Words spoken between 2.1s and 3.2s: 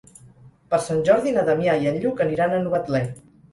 aniran a Novetlè.